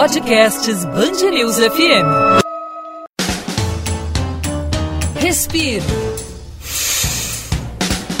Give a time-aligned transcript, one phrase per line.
[0.00, 2.40] Podcasts Bangerils FM.
[5.16, 5.84] Respiro.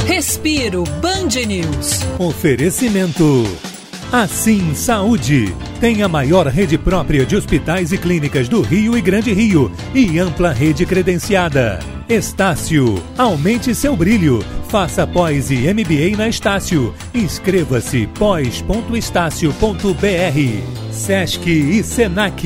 [0.04, 2.00] Respiro Band News.
[2.18, 3.44] Oferecimento.
[4.12, 5.54] Assim Saúde.
[5.80, 10.18] Tem a maior rede própria de hospitais e clínicas do Rio e Grande Rio e
[10.18, 11.78] ampla rede credenciada.
[12.06, 13.02] Estácio.
[13.16, 14.44] Aumente seu brilho.
[14.68, 16.94] Faça pós e MBA na Estácio.
[17.14, 20.79] Inscreva-se pós.estácio.br.
[20.92, 22.42] Sesc e Senac.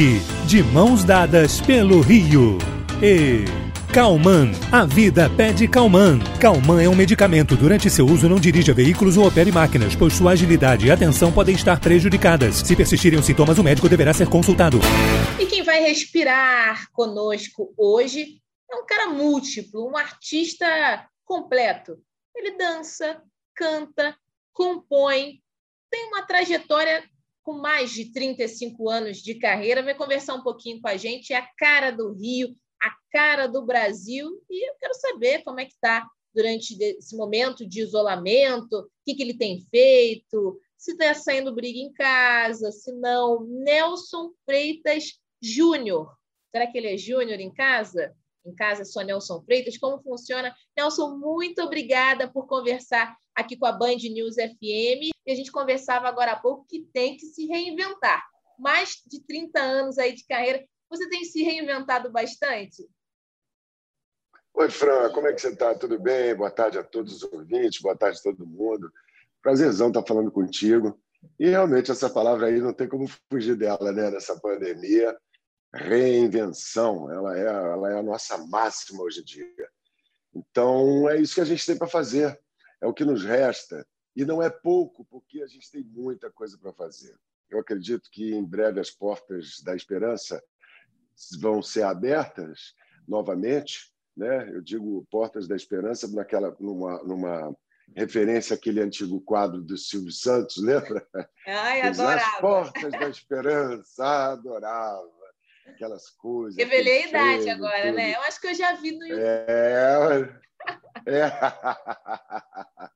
[0.47, 2.59] De mãos dadas pelo Rio.
[3.03, 3.45] E
[3.93, 4.53] Calman.
[4.71, 6.19] A vida pede Calman.
[6.41, 7.57] Calman é um medicamento.
[7.57, 11.55] Durante seu uso, não dirija veículos ou opere máquinas, pois sua agilidade e atenção podem
[11.55, 12.57] estar prejudicadas.
[12.57, 14.79] Se persistirem os sintomas, o médico deverá ser consultado.
[15.41, 20.67] E quem vai respirar conosco hoje é um cara múltiplo, um artista
[21.25, 21.97] completo.
[22.37, 23.23] Ele dança,
[23.55, 24.15] canta,
[24.53, 25.41] compõe,
[25.91, 27.05] tem uma trajetória
[27.45, 31.37] com mais de 35 anos de carreira, vai conversar um pouquinho com a gente, é
[31.37, 35.73] a cara do Rio, a cara do Brasil, e eu quero saber como é que
[35.73, 41.55] está durante esse momento de isolamento, o que, que ele tem feito, se está saindo
[41.55, 43.45] briga em casa, se não.
[43.45, 46.13] Nelson Freitas Júnior.
[46.51, 48.15] Será que ele é Júnior em casa?
[48.45, 49.79] em casa, sou Nelson Freitas.
[49.79, 50.55] Como funciona?
[50.77, 55.13] Nelson, muito obrigada por conversar aqui com a Band News FM.
[55.27, 58.25] E a gente conversava agora há pouco que tem que se reinventar.
[58.59, 62.89] Mais de 30 anos aí de carreira, você tem se reinventado bastante?
[64.55, 65.75] Oi, Fran, como é que você está?
[65.75, 66.35] Tudo bem?
[66.35, 68.93] Boa tarde a todos os ouvintes, boa tarde a todo mundo.
[69.43, 70.97] Prazerzão estar falando contigo.
[71.39, 74.11] E realmente essa palavra aí não tem como fugir dela, né?
[74.11, 75.17] Nessa pandemia
[75.75, 79.69] reinvenção, ela é, ela é a nossa máxima hoje em dia.
[80.33, 82.41] Então, é isso que a gente tem para fazer,
[82.85, 83.87] é o que nos resta.
[84.15, 87.17] E não é pouco, porque a gente tem muita coisa para fazer.
[87.51, 90.43] Eu acredito que em breve as portas da esperança
[91.41, 92.75] vão ser abertas
[93.09, 93.91] novamente.
[94.15, 94.51] Né?
[94.55, 97.57] Eu digo portas da esperança naquela, numa, numa
[97.97, 101.07] referência àquele antigo quadro do Silvio Santos, lembra?
[101.47, 102.21] Ai, adorava.
[102.21, 105.11] As portas da esperança, adorava
[105.67, 106.57] aquelas coisas.
[106.57, 107.97] Revelei a idade agora, tudo.
[107.97, 108.15] né?
[108.15, 109.25] Eu acho que eu já vi no YouTube.
[109.27, 110.45] É,
[111.07, 111.31] é.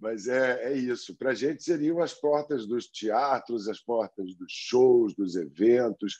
[0.00, 1.16] Mas é, é isso.
[1.16, 6.16] Para a gente seriam as portas dos teatros, as portas dos shows, dos eventos,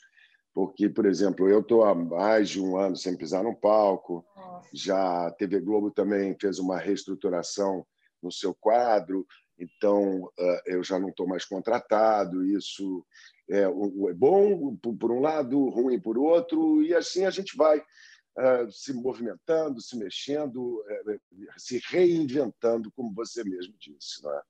[0.53, 4.25] porque, por exemplo, eu estou há mais de um ano sem pisar no palco.
[4.35, 4.69] Nossa.
[4.73, 7.85] Já a TV Globo também fez uma reestruturação
[8.21, 9.25] no seu quadro,
[9.57, 10.29] então
[10.65, 12.43] eu já não estou mais contratado.
[12.45, 13.05] Isso
[13.49, 17.81] é, é bom por um lado, ruim por outro, e assim a gente vai
[18.71, 21.19] se movimentando, se mexendo, uh,
[21.57, 24.23] se reinventando, como você mesmo disse.
[24.23, 24.41] Não é?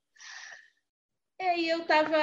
[1.42, 2.18] É, e eu estava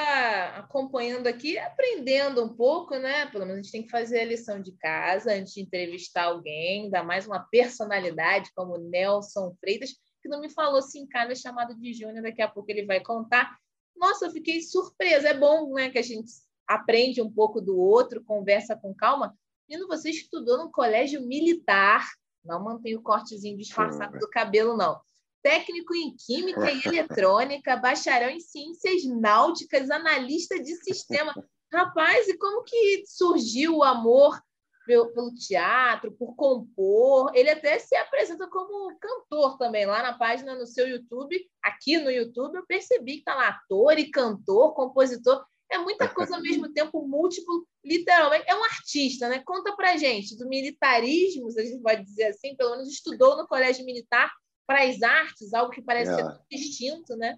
[0.59, 3.25] acompanhando aqui, aprendendo um pouco, né?
[3.31, 6.85] Pelo menos a gente tem que fazer a lição de casa antes de entrevistar alguém,
[6.85, 11.35] ainda mais uma personalidade como Nelson Freitas, que não me falou se em casa é
[11.35, 13.57] chamado de Júnior, daqui a pouco ele vai contar.
[13.97, 15.29] Nossa, eu fiquei surpresa.
[15.29, 16.31] É bom né, que a gente
[16.69, 19.35] aprende um pouco do outro, conversa com calma.
[19.69, 22.07] Menino, você estudou no colégio militar,
[22.45, 25.01] não mantém o cortezinho disfarçado do cabelo, não.
[25.43, 31.35] Técnico em Química e Eletrônica, bacharel em Ciências Náuticas, analista de sistema.
[31.73, 34.41] Rapaz, e como que surgiu o amor
[34.87, 37.33] pelo, teatro, por compor?
[37.35, 42.11] Ele até se apresenta como cantor também, lá na página no seu YouTube, aqui no
[42.11, 46.73] YouTube, eu percebi que está lá ator e cantor, compositor é muita coisa ao mesmo
[46.73, 48.45] tempo, múltiplo, literalmente.
[48.49, 49.43] É um artista, né?
[49.45, 53.47] Conta pra gente, do militarismo, se a gente pode dizer assim, pelo menos estudou no
[53.47, 54.33] colégio militar
[54.67, 56.17] para as artes, algo que parece é.
[56.17, 57.37] ser distinto, né?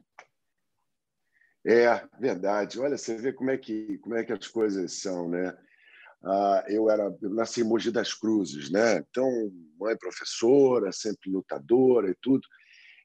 [1.66, 2.78] É, verdade.
[2.78, 5.56] Olha, você vê como é que, como é que as coisas são, né?
[6.24, 8.98] Ah, eu era eu nasci em Mogi das Cruzes, né?
[8.98, 9.30] Então,
[9.78, 12.46] mãe professora, sempre lutadora e tudo.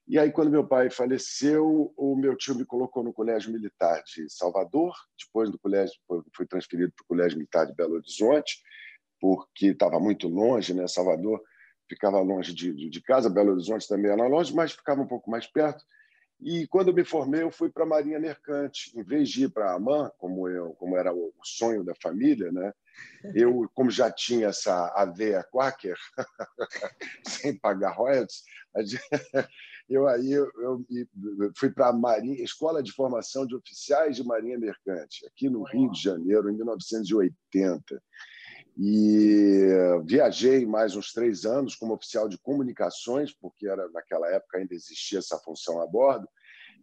[0.06, 4.28] E aí, quando meu pai faleceu, o meu tio me colocou no Colégio Militar de
[4.28, 5.94] Salvador, depois do colégio,
[6.34, 8.60] fui transferido para o Colégio Militar de Belo Horizonte,
[9.18, 10.86] porque estava muito longe, né?
[10.86, 11.42] Salvador
[11.88, 15.46] ficava longe de, de casa, Belo Horizonte também era longe, mas ficava um pouco mais
[15.46, 15.82] perto.
[16.38, 18.92] E quando eu me formei, eu fui para a Marinha Mercante.
[18.94, 22.52] Em vez de ir para a AMAN, como, eu, como era o sonho da família,
[22.52, 22.72] né?
[23.34, 25.96] eu, como já tinha essa aveia quaker,
[27.26, 28.42] sem pagar royalties,
[29.88, 30.84] eu aí eu, eu
[31.56, 35.90] fui para a Marinha, Escola de Formação de Oficiais de Marinha Mercante, aqui no Rio
[35.90, 38.02] de Janeiro, em 1980.
[38.76, 39.68] E
[40.04, 45.20] viajei mais uns três anos como oficial de comunicações, porque era naquela época ainda existia
[45.20, 46.28] essa função a bordo,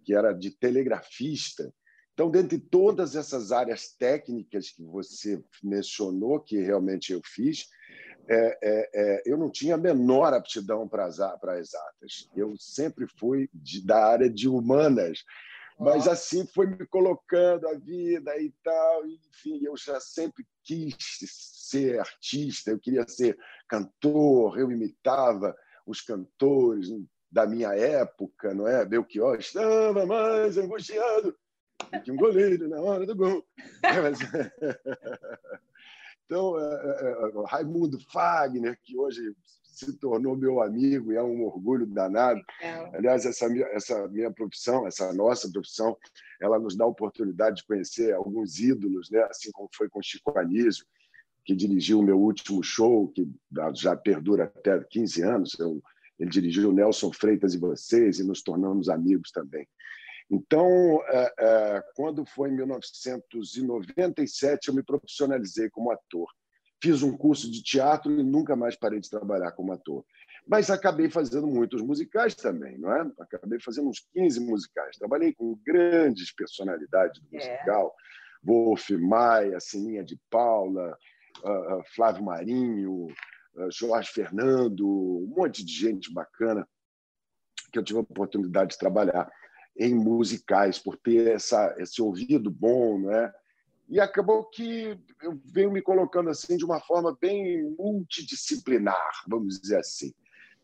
[0.05, 1.73] que era de telegrafista.
[2.13, 7.67] Então, dentre todas essas áreas técnicas que você mencionou, que realmente eu fiz,
[8.27, 12.29] é, é, é, eu não tinha a menor aptidão para as exatas.
[12.35, 15.23] Eu sempre fui de, da área de humanas,
[15.79, 19.05] mas assim foi me colocando a vida e tal.
[19.07, 20.95] Enfim, eu já sempre quis
[21.69, 23.37] ser artista, eu queria ser
[23.67, 26.87] cantor, eu imitava os cantores
[27.31, 28.85] da minha época, não é?
[28.85, 31.35] Belchior estava mais angustiado
[32.03, 33.45] que um goleiro na hora do gol.
[36.31, 41.43] Então, é, é, é, Raimundo Fagner, que hoje se tornou meu amigo e é um
[41.43, 42.41] orgulho danado.
[42.93, 45.97] Aliás, essa minha, essa minha profissão, essa nossa profissão,
[46.41, 49.21] ela nos dá a oportunidade de conhecer alguns ídolos, né?
[49.29, 50.85] assim como foi com Chico Anísio,
[51.43, 53.29] que dirigiu o meu último show, que
[53.73, 55.59] já perdura até 15 anos.
[55.59, 55.83] Eu,
[56.17, 59.67] ele dirigiu Nelson Freitas e vocês, e nos tornamos amigos também.
[60.31, 66.25] Então, é, é, quando foi em 1997, eu me profissionalizei como ator.
[66.81, 70.05] Fiz um curso de teatro e nunca mais parei de trabalhar como ator.
[70.47, 73.11] Mas acabei fazendo muitos musicais também, não é?
[73.19, 74.95] Acabei fazendo uns 15 musicais.
[74.97, 77.37] Trabalhei com grandes personalidades do é.
[77.37, 77.91] musical, é.
[78.43, 80.97] Wolf Maia, Sininha de Paula,
[81.43, 86.67] uh, Flávio Marinho, uh, Jorge Fernando, um monte de gente bacana
[87.71, 89.29] que eu tive a oportunidade de trabalhar
[89.77, 93.31] em musicais, por ter essa, esse ouvido bom, né?
[93.89, 99.77] E acabou que eu venho me colocando assim de uma forma bem multidisciplinar, vamos dizer
[99.79, 100.13] assim.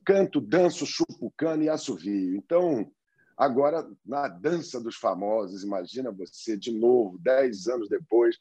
[0.06, 2.38] Canto, danço, chupo cano e assovio.
[2.38, 2.90] Então,
[3.36, 8.38] agora, na dança dos famosos, imagina você, de novo, dez anos depois,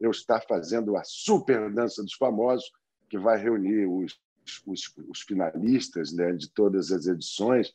[0.00, 2.72] eu estar fazendo a super dança dos famosos,
[3.10, 4.18] que vai reunir os,
[4.66, 7.74] os, os finalistas né, de todas as edições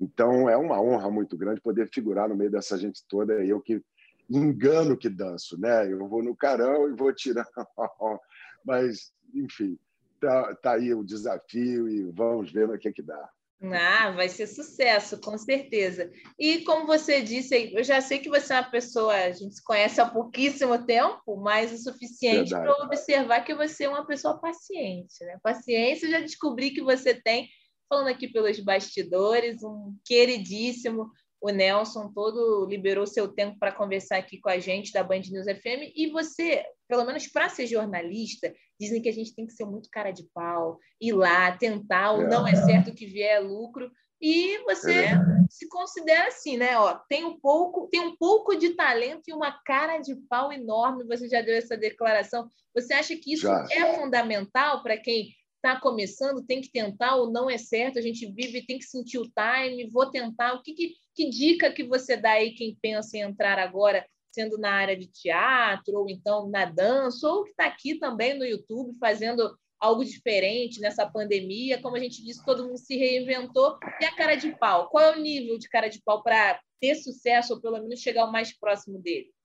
[0.00, 3.44] então, é uma honra muito grande poder figurar no meio dessa gente toda.
[3.44, 3.82] Eu que
[4.28, 5.90] engano que danço, né?
[5.90, 7.46] Eu vou no carão e vou tirando.
[8.64, 9.78] Mas, enfim,
[10.20, 13.30] tá, tá aí o desafio e vamos ver o que é que dá.
[13.62, 16.10] Ah, vai ser sucesso, com certeza.
[16.38, 19.64] E como você disse, eu já sei que você é uma pessoa, a gente se
[19.64, 25.24] conhece há pouquíssimo tempo, mas o suficiente para observar que você é uma pessoa paciente,
[25.24, 25.38] né?
[25.42, 27.48] Paciência, já descobri que você tem
[27.88, 31.10] falando aqui pelos bastidores, um queridíssimo,
[31.40, 35.46] o Nelson todo liberou seu tempo para conversar aqui com a gente da Band News
[35.46, 35.92] FM.
[35.94, 39.90] E você, pelo menos para ser jornalista, dizem que a gente tem que ser muito
[39.90, 42.28] cara de pau, ir lá, tentar, o é.
[42.28, 43.90] não é certo que vier é lucro.
[44.20, 45.18] E você é.
[45.50, 46.78] se considera assim, né?
[46.78, 51.04] Ó, tem um pouco, tem um pouco de talento e uma cara de pau enorme.
[51.04, 52.48] Você já deu essa declaração.
[52.74, 53.66] Você acha que isso já.
[53.70, 55.34] é fundamental para quem
[55.66, 59.18] está começando, tem que tentar ou não é certo, a gente vive, tem que sentir
[59.18, 60.54] o time, vou tentar.
[60.54, 64.56] O que, que, que dica que você dá aí quem pensa em entrar agora, sendo
[64.58, 68.96] na área de teatro, ou então na dança, ou que está aqui também no YouTube
[68.98, 71.80] fazendo algo diferente nessa pandemia?
[71.82, 73.76] Como a gente disse, todo mundo se reinventou.
[74.00, 74.88] E a cara de pau?
[74.88, 78.26] Qual é o nível de cara de pau para ter sucesso, ou pelo menos chegar
[78.26, 79.35] o mais próximo dele?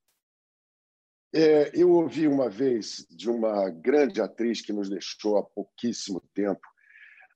[1.33, 6.61] É, eu ouvi uma vez de uma grande atriz que nos deixou há pouquíssimo tempo,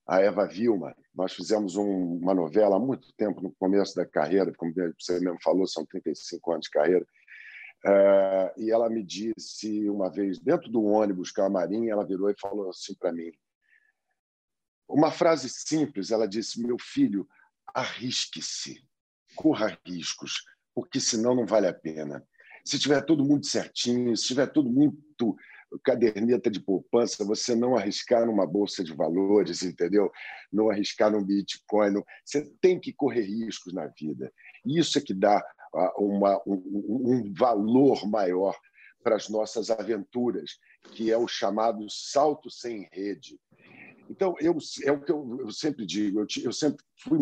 [0.05, 0.93] a Eva Vilma.
[1.13, 5.41] Nós fizemos um, uma novela há muito tempo, no começo da carreira, como você mesmo
[5.41, 7.07] falou, são 35 anos de carreira.
[7.85, 12.69] É, e ela me disse uma vez, dentro do ônibus camarim, ela virou e falou
[12.69, 13.31] assim para mim:
[14.89, 17.27] uma frase simples, ela disse: Meu filho,
[17.73, 18.83] arrisque-se,
[19.35, 20.43] corra riscos,
[20.73, 22.27] porque senão não vale a pena
[22.65, 25.35] se tiver todo mundo certinho, se tiver tudo muito
[25.83, 30.11] caderneta de poupança, você não arriscar numa bolsa de valores, entendeu?
[30.51, 31.91] Não arriscar num Bitcoin.
[31.91, 32.03] Não...
[32.23, 34.31] Você tem que correr riscos na vida.
[34.65, 35.43] Isso é que dá
[35.97, 38.55] uma, um, um valor maior
[39.03, 40.57] para as nossas aventuras,
[40.93, 43.39] que é o chamado salto sem rede.
[44.09, 47.19] Então, eu, é o que eu, eu sempre digo, eu, eu, sempre fui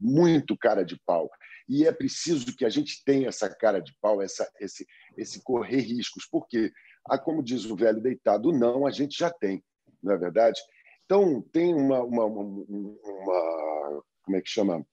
[0.00, 1.30] muito cara de pau.
[1.68, 5.80] E é preciso que a gente tenha essa cara de pau, essa, esse, esse correr
[5.80, 6.72] riscos, porque,
[7.06, 9.64] ah, como diz o velho deitado, não a gente já tem,
[10.02, 10.60] não é verdade?
[11.04, 14.84] Então, tem uma, uma, uma, uma como é que chama?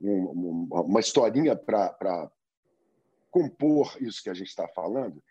[0.00, 2.30] Uma, uma historinha para
[3.30, 5.22] compor isso que a gente está falando,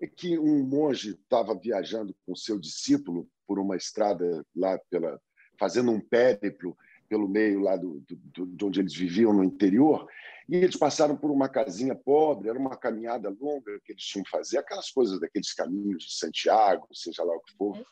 [0.00, 5.20] é que um monge estava viajando com seu discípulo por uma estrada lá pela
[5.58, 6.76] fazendo um périplo
[7.14, 10.04] pelo meio lá do, do, de onde eles viviam no interior
[10.48, 14.30] e eles passaram por uma casinha pobre era uma caminhada longa que eles tinham que
[14.30, 17.86] fazer aquelas coisas daqueles caminhos de Santiago seja lá o que for.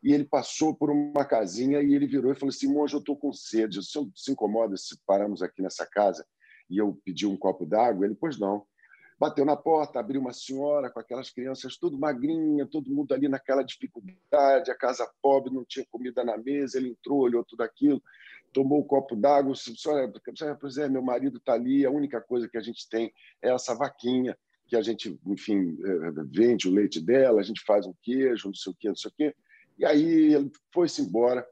[0.00, 3.16] E ele passou por uma casinha e ele virou e falou assim monge eu estou
[3.16, 6.24] com sede o senhor se incomoda se paramos aqui nessa casa
[6.70, 8.64] e eu pedi um copo d'água ele pois não
[9.22, 13.62] bateu na porta, abriu uma senhora com aquelas crianças tudo magrinha, todo mundo ali naquela
[13.62, 18.02] dificuldade, a casa pobre, não tinha comida na mesa, ele entrou, olhou tudo aquilo,
[18.52, 20.12] tomou um copo d'água, senhora,
[20.60, 23.76] pois é, meu marido está ali, a única coisa que a gente tem é essa
[23.76, 24.36] vaquinha,
[24.66, 28.54] que a gente, enfim, eh, vende o leite dela, a gente faz um queijo, não
[28.54, 29.36] sei o quê, não sei o quê.
[29.78, 31.46] E aí ele foi-se embora,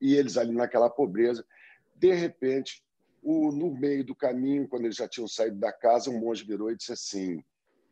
[0.00, 1.46] e eles ali naquela pobreza,
[1.94, 2.82] de repente,
[3.22, 6.70] o, no meio do caminho, quando eles já tinham saído da casa, um monge virou
[6.70, 7.42] e disse assim: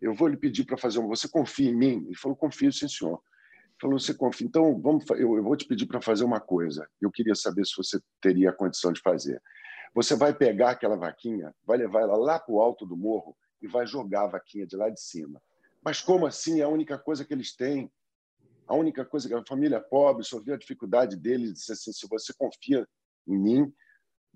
[0.01, 1.09] Eu vou lhe pedir para fazer um.
[1.09, 2.05] Você confia em mim?
[2.07, 3.15] Ele falou: Confio, sim, senhor.
[3.15, 4.47] Ele falou: Você confia?
[4.47, 6.89] Então, vamos, eu, eu vou te pedir para fazer uma coisa.
[7.01, 9.43] Eu queria saber se você teria a condição de fazer.
[9.95, 13.67] Você vai pegar aquela vaquinha, vai levar ela lá para o alto do morro e
[13.67, 15.41] vai jogar a vaquinha de lá de cima.
[15.83, 16.61] Mas como assim?
[16.61, 17.91] É a única coisa que eles têm.
[18.67, 22.07] A única coisa que a família pobre, só viu a dificuldade deles, disse assim: se
[22.09, 22.87] você confia
[23.27, 23.73] em mim,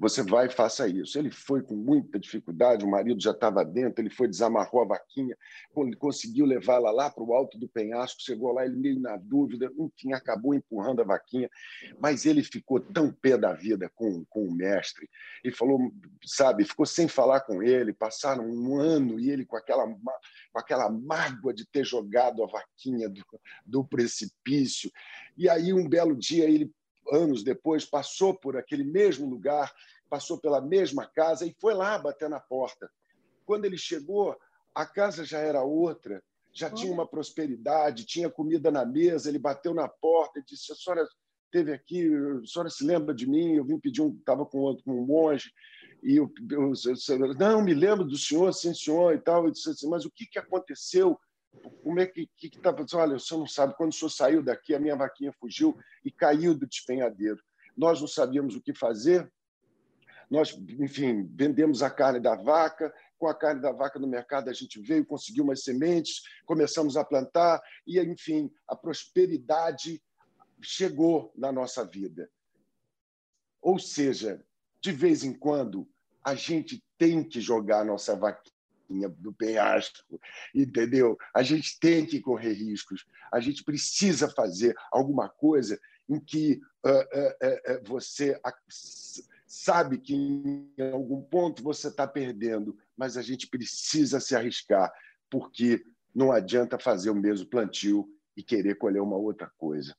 [0.01, 1.19] você vai e faça isso.
[1.19, 5.37] Ele foi com muita dificuldade, o marido já estava dentro, ele foi, desamarrou a vaquinha,
[5.77, 9.71] ele conseguiu levá-la lá para o alto do penhasco, chegou lá, ele meio na dúvida,
[9.79, 11.51] enfim, acabou empurrando a vaquinha,
[11.99, 15.07] mas ele ficou tão pé da vida com, com o mestre,
[15.45, 15.93] e falou,
[16.25, 20.89] sabe, ficou sem falar com ele, passaram um ano e ele com aquela, com aquela
[20.89, 23.23] mágoa de ter jogado a vaquinha do,
[23.67, 24.91] do precipício,
[25.37, 26.73] e aí um belo dia ele
[27.13, 29.73] anos depois, passou por aquele mesmo lugar,
[30.09, 32.91] passou pela mesma casa e foi lá bater na porta.
[33.45, 34.37] Quando ele chegou,
[34.75, 39.29] a casa já era outra, já tinha uma prosperidade, tinha comida na mesa.
[39.29, 41.07] Ele bateu na porta e disse: A senhora
[41.47, 43.55] esteve aqui, a senhora se lembra de mim?
[43.55, 45.53] Eu vim pedir um, estava com outro, com um monge.
[46.03, 49.45] E eu, eu, eu, não, me lembro do senhor, sim, senhor, e tal.
[49.45, 51.19] Eu disse assim, mas o que, que aconteceu?
[51.83, 52.29] Como é que?
[52.37, 52.61] Que, que
[52.95, 56.55] Olha, senhor não sabe, quando o senhor saiu daqui, a minha vaquinha fugiu e caiu
[56.55, 57.43] do despenhadeiro.
[57.77, 59.31] Nós não sabíamos o que fazer.
[60.31, 62.93] Nós, enfim, vendemos a carne da vaca.
[63.19, 67.05] Com a carne da vaca no mercado, a gente veio, conseguiu umas sementes, começamos a
[67.05, 70.03] plantar e, enfim, a prosperidade
[70.63, 72.31] chegou na nossa vida.
[73.61, 74.43] Ou seja,
[74.81, 75.87] de vez em quando,
[76.25, 78.60] a gente tem que jogar a nossa vaquinha
[79.19, 80.21] do penhasco,
[80.55, 81.17] entendeu?
[81.35, 86.91] A gente tem que correr riscos, a gente precisa fazer alguma coisa em que uh,
[86.91, 88.41] uh, uh, você
[89.47, 94.93] sabe que em algum ponto você está perdendo, mas a gente precisa se arriscar,
[95.29, 99.95] porque não adianta fazer o mesmo plantio e querer colher uma outra coisa.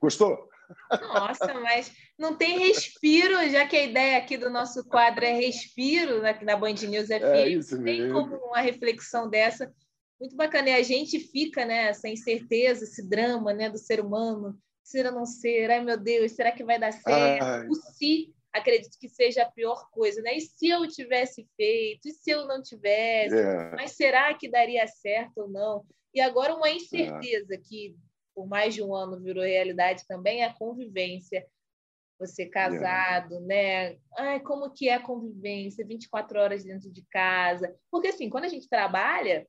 [0.00, 0.49] Gostou?
[0.90, 6.22] Nossa, mas não tem respiro, já que a ideia aqui do nosso quadro é respiro,
[6.22, 7.22] né, na Band News FM.
[7.22, 9.72] É isso tem como uma reflexão dessa
[10.20, 10.68] muito bacana.
[10.68, 14.56] E a gente fica né, essa incerteza, esse drama né, do ser humano.
[14.84, 15.70] Ser ou não ser?
[15.70, 17.42] Ai, meu Deus, será que vai dar certo?
[17.42, 17.66] Ai.
[17.68, 20.36] O se, acredito que seja a pior coisa, né?
[20.36, 22.08] E se eu tivesse feito?
[22.08, 23.36] E se eu não tivesse?
[23.36, 23.70] É.
[23.70, 25.84] Mas será que daria certo ou não?
[26.12, 27.58] E agora uma incerteza é.
[27.58, 27.94] que
[28.40, 31.46] por mais de um ano virou realidade também, é a convivência.
[32.18, 33.46] Você casado, yeah.
[33.46, 33.98] né?
[34.16, 35.86] Ai, como que é a convivência?
[35.86, 37.74] 24 horas dentro de casa.
[37.90, 39.46] Porque, assim, quando a gente trabalha,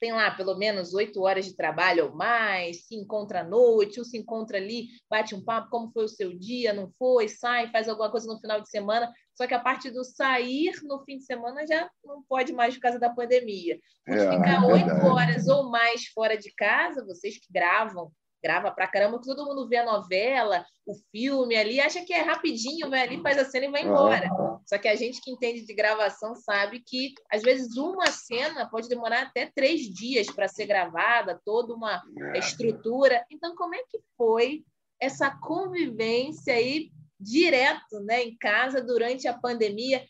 [0.00, 4.04] tem lá pelo menos oito horas de trabalho ou mais, se encontra à noite, ou
[4.04, 7.86] se encontra ali, bate um papo, como foi o seu dia, não foi, sai, faz
[7.86, 9.12] alguma coisa no final de semana.
[9.34, 12.80] Só que a parte do sair no fim de semana já não pode mais por
[12.80, 13.78] causa da pandemia.
[14.06, 18.10] Por é, ficar é oito horas ou mais fora de casa, vocês que gravam,
[18.42, 22.22] grava pra caramba, que todo mundo vê a novela, o filme ali, acha que é
[22.22, 24.28] rapidinho, vai ali, faz a cena e vai embora.
[24.66, 28.88] Só que a gente que entende de gravação sabe que, às vezes, uma cena pode
[28.88, 32.02] demorar até três dias para ser gravada, toda uma
[32.34, 32.38] é.
[32.38, 33.24] estrutura.
[33.30, 34.64] Então, como é que foi
[35.00, 40.04] essa convivência aí direto né, em casa durante a pandemia?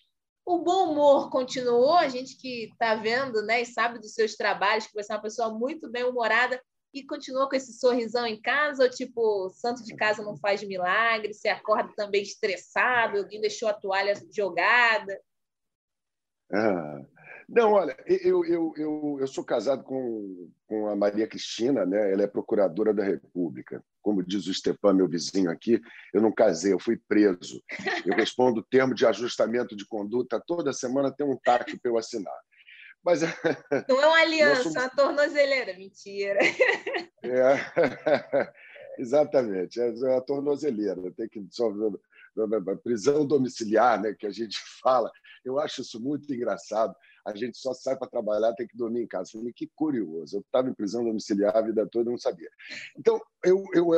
[0.44, 4.86] O bom humor continuou, a gente que está vendo né, e sabe dos seus trabalhos,
[4.86, 6.60] que você é uma pessoa muito bem humorada,
[6.92, 8.84] e continuou com esse sorrisão em casa?
[8.84, 11.32] Ou tipo, santo de casa não faz milagre?
[11.32, 13.18] Você acorda também estressado?
[13.18, 15.20] Alguém deixou a toalha jogada?
[16.52, 17.00] Ah,
[17.48, 22.12] não, olha, eu, eu, eu, eu sou casado com, com a Maria Cristina, né?
[22.12, 23.84] ela é procuradora da República.
[24.00, 25.80] Como diz o Stepan, meu vizinho aqui,
[26.12, 27.62] eu não casei, eu fui preso.
[28.06, 31.98] Eu respondo o termo de ajustamento de conduta, toda semana tem um TAC para eu
[31.98, 32.32] assinar.
[33.04, 33.20] Mas,
[33.88, 34.76] não é uma aliança, somos...
[34.76, 36.38] É uma tornozeleira, mentira.
[37.22, 37.54] É,
[38.98, 41.10] exatamente, é a tornozeleira.
[41.12, 41.40] Tem que
[42.82, 45.10] prisão domiciliar, né, que a gente fala.
[45.44, 46.94] Eu acho isso muito engraçado.
[47.26, 49.30] A gente só sai para trabalhar, tem que dormir em casa.
[49.34, 50.36] Eu falei, que curioso.
[50.36, 52.50] Eu estava em prisão domiciliar a vida toda, eu não sabia.
[52.96, 53.90] Então, eu, eu,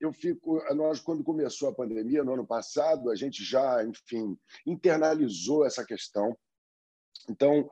[0.00, 0.62] eu fico.
[0.74, 4.36] Nós, quando começou a pandemia, no ano passado, a gente já, enfim,
[4.66, 6.36] internalizou essa questão
[7.28, 7.68] Então,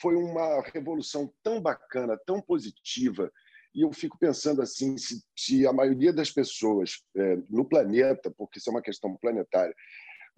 [0.00, 3.30] foi uma revolução tão bacana, tão positiva,
[3.76, 8.58] e eu fico pensando assim, se, se a maioria das pessoas é, no planeta, porque
[8.58, 9.74] isso é uma questão planetária,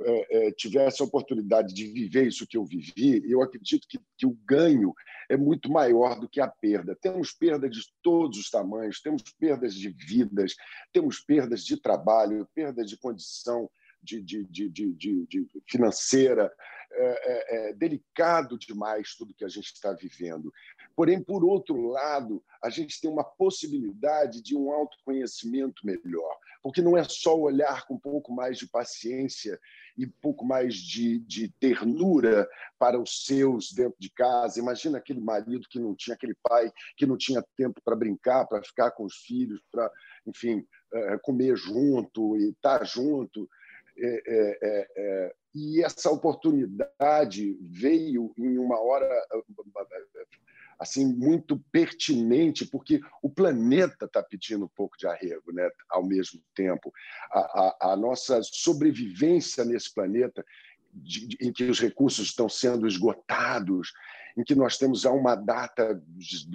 [0.01, 4.27] é, é, tivesse a oportunidade de viver isso que eu vivi, eu acredito que, que,
[4.27, 4.93] o ganho
[5.29, 6.99] é muito maior do que a perda.
[7.01, 10.55] Temos perdas de todos os tamanhos, temos perdas de vidas,
[10.93, 13.71] temos perdas de trabalho, perdas de condição
[14.03, 16.53] de, de, de, de financeira.
[16.91, 20.53] É, é, é, delicado demais tudo que a gente está vivendo.
[20.97, 26.97] Porém, por outro lado, a gente tem uma possibilidade de um autoconhecimento melhor, porque não
[26.97, 29.61] é só olhar com um pouco mais de paciência
[29.99, 34.59] e um pouco mais de, de ternura para os seus dentro de casa.
[34.59, 38.63] Imagina aquele marido que não tinha, aquele pai que não tinha tempo para brincar, para
[38.63, 39.91] ficar com os filhos, para,
[40.27, 43.49] enfim, é, comer junto e estar junto.
[44.01, 49.09] É, é, é, e essa oportunidade veio em uma hora
[50.79, 55.69] assim muito pertinente, porque o planeta está pedindo um pouco de arrego, né?
[55.91, 56.93] ao mesmo tempo.
[57.33, 60.45] A, a, a nossa sobrevivência nesse planeta,
[60.93, 63.93] de, de, em que os recursos estão sendo esgotados,
[64.37, 66.01] em que nós temos a uma data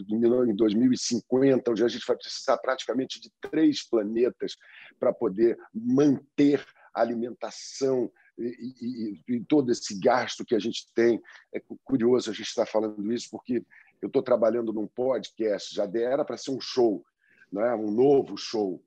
[0.09, 4.55] em 2050, onde a gente vai precisar praticamente de três planetas
[4.97, 11.21] para poder manter alimentação e, e, e, todo esse gasto que a gente tem.
[11.53, 13.63] É curioso a gente estar falando isso, porque
[14.01, 17.05] eu estou trabalhando num podcast, já era para ser um show,
[17.51, 17.73] né?
[17.75, 18.83] um novo show.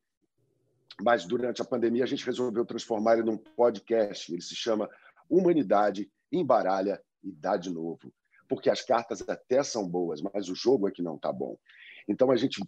[1.00, 4.32] Mas durante a pandemia a gente resolveu transformar ele num podcast.
[4.32, 4.90] Ele se chama
[5.28, 8.12] Humanidade Embaralha e Dá de Novo.
[8.48, 11.58] Porque as cartas até são boas, mas o jogo é que não está bom.
[12.08, 12.62] Então a gente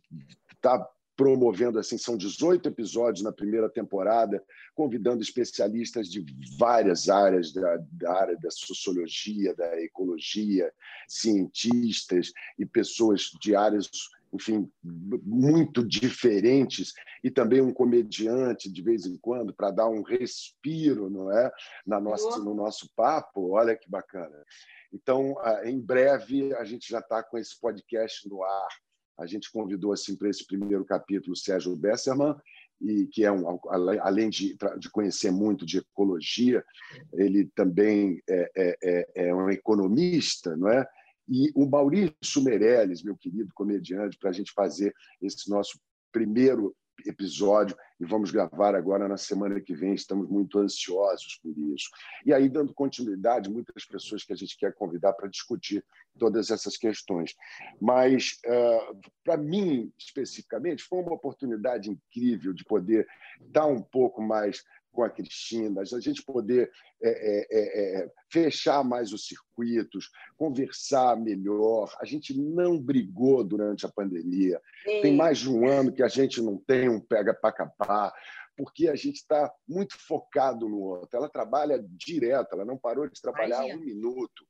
[0.53, 0.87] está
[1.19, 4.41] promovendo assim são 18 episódios na primeira temporada,
[4.73, 6.25] convidando especialistas de
[6.57, 10.73] várias áreas da, da, área da sociologia, da ecologia,
[11.09, 13.91] cientistas e pessoas de áreas
[14.33, 16.93] enfim, muito diferentes
[17.25, 21.51] e também um comediante de vez em quando para dar um respiro, não é,
[21.85, 23.53] na nossa no nosso papo.
[23.53, 24.45] Olha que bacana.
[24.93, 28.69] Então, ah, em breve a gente já está com esse podcast no ar
[29.19, 32.37] a gente convidou assim para esse primeiro capítulo Sérgio Besserman,
[32.81, 33.59] e que é um
[34.01, 36.65] além de, de conhecer muito de ecologia,
[37.13, 40.87] ele também é, é, é, é um economista, não é?
[41.29, 45.79] E o Maurício Meirelles, meu querido comediante, para a gente fazer esse nosso
[46.13, 49.95] primeiro episódio e vamos gravar agora na semana que vem.
[49.95, 51.89] Estamos muito ansiosos por isso.
[52.25, 55.85] E aí, dando continuidade, muitas pessoas que a gente quer convidar para discutir
[56.19, 57.35] todas essas questões.
[57.81, 63.07] Mas, uh, para mim, especificamente, foi uma oportunidade incrível de poder
[63.41, 69.13] dar um pouco mais com a Cristina, a gente poder é, é, é, fechar mais
[69.13, 71.95] os circuitos, conversar melhor.
[72.01, 74.61] A gente não brigou durante a pandemia.
[74.85, 75.01] Sim.
[75.03, 78.13] Tem mais de um ano que a gente não tem um pega para capar,
[78.57, 81.17] porque a gente está muito focado no outro.
[81.17, 83.81] Ela trabalha direto, ela não parou de trabalhar Imagina.
[83.81, 84.47] um minuto.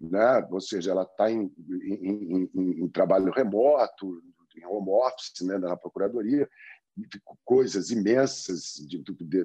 [0.00, 0.46] Né?
[0.50, 4.22] Ou seja, ela está em, em, em, em, trabalho remoto,
[4.56, 6.48] em home office, né, na Procuradoria,
[7.44, 9.44] coisas imensas de, de, de,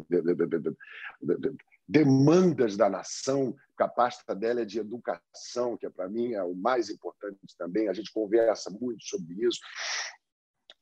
[1.92, 6.56] demandas da nação, a pasta dela é de educação, que é, para mim é o
[6.56, 9.60] mais importante também, a gente conversa muito sobre isso,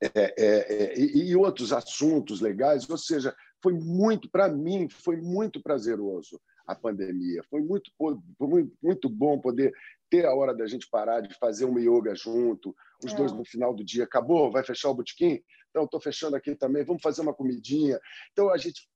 [0.01, 5.17] é, é, é, e, e, outros assuntos legais, ou seja, foi muito, para mim, foi
[5.17, 9.73] muito prazeroso a pandemia, foi muito, foi muito, muito bom poder
[10.09, 13.15] ter a hora da gente parar de fazer uma yoga junto, os é.
[13.15, 15.41] dois no final do dia, acabou, vai fechar o botequim?
[15.69, 17.99] Então, estou fechando aqui também, vamos fazer uma comidinha.
[18.31, 18.89] Então, a gente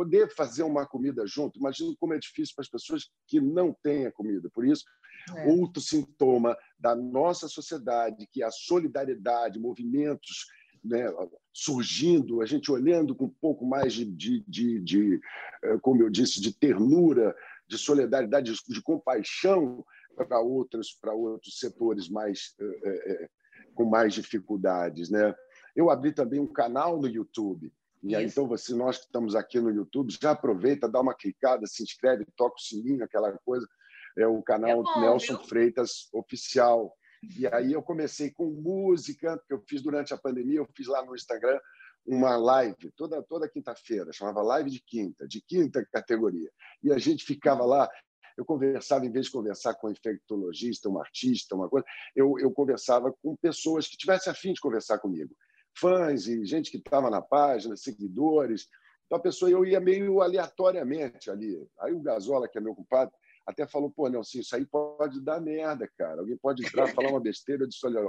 [0.00, 4.06] poder fazer uma comida junto, imagina como é difícil para as pessoas que não têm
[4.06, 4.48] a comida.
[4.48, 4.82] Por isso,
[5.36, 5.46] é.
[5.46, 10.46] outro sintoma da nossa sociedade, que é a solidariedade, movimentos
[10.82, 11.04] né,
[11.52, 15.20] surgindo, a gente olhando com um pouco mais de, de, de, de
[15.62, 17.36] eh, como eu disse, de ternura,
[17.68, 19.84] de solidariedade, de, de compaixão
[20.16, 23.28] para outros, para outros setores mais é, é,
[23.74, 25.34] com mais dificuldades, né?
[25.76, 27.70] Eu abri também um canal no YouTube.
[28.02, 31.66] E aí, então, você, nós que estamos aqui no YouTube, já aproveita, dá uma clicada,
[31.66, 33.66] se inscreve, toca o sininho, aquela coisa.
[34.16, 35.44] É o canal é bom, Nelson viu?
[35.46, 36.94] Freitas Oficial.
[37.38, 41.04] E aí eu comecei com música, que eu fiz durante a pandemia, eu fiz lá
[41.04, 41.58] no Instagram
[42.06, 46.50] uma live toda toda quinta-feira, chamava live de quinta, de quinta categoria.
[46.82, 47.88] E a gente ficava lá
[48.40, 51.86] eu conversava, em vez de conversar com um infectologista, um artista, uma coisa,
[52.16, 55.34] eu, eu conversava com pessoas que tivessem afim de conversar comigo.
[55.76, 58.68] Fãs e gente que estava na página, seguidores.
[59.06, 61.56] Então, a pessoa, eu ia meio aleatoriamente ali.
[61.80, 63.10] Aí o Gasola, que é meu culpado,
[63.46, 66.20] até falou: pô, Nelson, isso aí pode dar merda, cara.
[66.20, 67.64] Alguém pode entrar, falar uma besteira.
[67.64, 68.00] Eu disse: olha,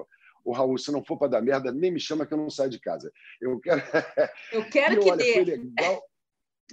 [0.43, 2.69] o Raul, se não for para dar merda, nem me chama que eu não saio
[2.69, 3.11] de casa.
[3.41, 3.81] Eu quero.
[4.51, 5.33] Eu quero e, que olha, dê.
[5.33, 6.03] Foi legal.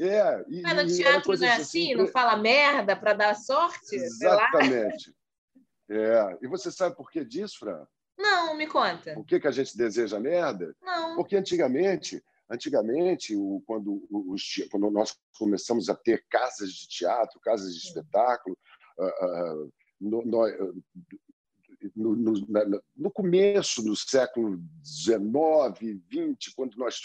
[0.00, 3.96] É, e, Mas no teatro não é assim, assim não fala merda para dar sorte?
[3.96, 5.12] Exatamente.
[5.90, 6.38] É.
[6.40, 7.84] E você sabe por que disso, Fran?
[8.18, 9.14] Não, me conta.
[9.14, 10.74] Por que, que a gente deseja merda?
[10.82, 11.14] Não.
[11.14, 17.72] Porque antigamente, antigamente o, quando, os, quando nós começamos a ter casas de teatro, casas
[17.72, 18.58] de espetáculo,
[18.98, 20.46] uh, uh, no, no,
[21.94, 25.78] no, no, no, começo do século XIX,
[26.10, 27.00] XX, quando nós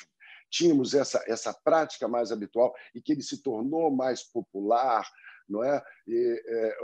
[0.49, 5.07] tínhamos essa, essa prática mais habitual e que ele se tornou mais popular,
[5.47, 5.83] não é?
[6.07, 6.77] E, é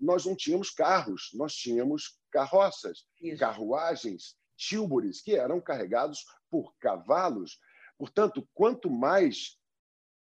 [0.00, 3.38] nós não tínhamos carros, nós tínhamos carroças, Isso.
[3.38, 7.60] carruagens, tílbures, que eram carregados por cavalos.
[7.96, 9.56] Portanto, quanto mais